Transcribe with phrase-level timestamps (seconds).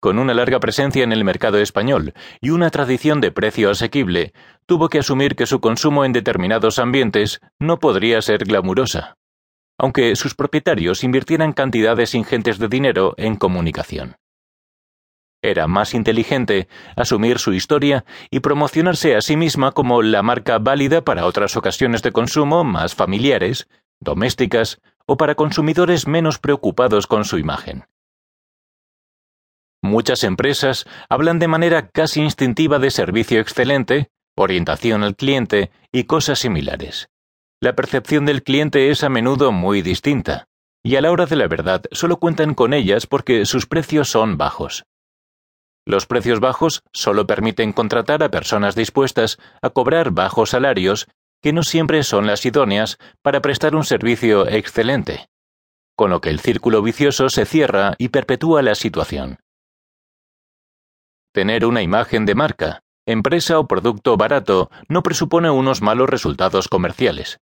[0.00, 4.32] con una larga presencia en el mercado español y una tradición de precio asequible,
[4.66, 9.16] tuvo que asumir que su consumo en determinados ambientes no podría ser glamurosa,
[9.78, 14.16] aunque sus propietarios invirtieran cantidades ingentes de dinero en comunicación.
[15.40, 21.02] Era más inteligente asumir su historia y promocionarse a sí misma como la marca válida
[21.02, 23.68] para otras ocasiones de consumo más familiares,
[24.00, 27.84] domésticas o para consumidores menos preocupados con su imagen.
[29.88, 36.40] Muchas empresas hablan de manera casi instintiva de servicio excelente, orientación al cliente y cosas
[36.40, 37.08] similares.
[37.58, 40.44] La percepción del cliente es a menudo muy distinta,
[40.84, 44.36] y a la hora de la verdad solo cuentan con ellas porque sus precios son
[44.36, 44.84] bajos.
[45.86, 51.08] Los precios bajos solo permiten contratar a personas dispuestas a cobrar bajos salarios
[51.40, 55.30] que no siempre son las idóneas para prestar un servicio excelente,
[55.96, 59.38] con lo que el círculo vicioso se cierra y perpetúa la situación.
[61.32, 67.40] Tener una imagen de marca, empresa o producto barato no presupone unos malos resultados comerciales.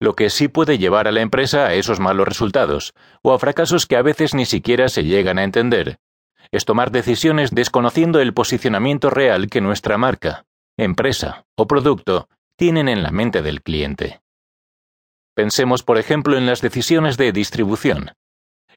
[0.00, 3.86] Lo que sí puede llevar a la empresa a esos malos resultados, o a fracasos
[3.86, 5.98] que a veces ni siquiera se llegan a entender,
[6.50, 13.02] es tomar decisiones desconociendo el posicionamiento real que nuestra marca, empresa o producto tienen en
[13.02, 14.20] la mente del cliente.
[15.34, 18.12] Pensemos, por ejemplo, en las decisiones de distribución.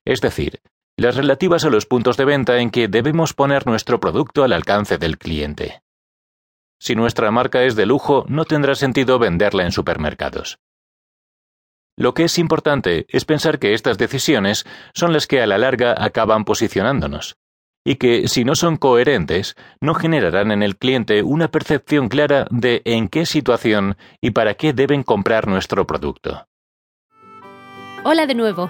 [0.05, 0.61] Es decir,
[0.97, 4.97] las relativas a los puntos de venta en que debemos poner nuestro producto al alcance
[4.97, 5.81] del cliente.
[6.79, 10.59] Si nuestra marca es de lujo, no tendrá sentido venderla en supermercados.
[11.95, 15.95] Lo que es importante es pensar que estas decisiones son las que a la larga
[15.97, 17.37] acaban posicionándonos,
[17.85, 22.81] y que, si no son coherentes, no generarán en el cliente una percepción clara de
[22.85, 26.47] en qué situación y para qué deben comprar nuestro producto.
[28.03, 28.69] Hola de nuevo.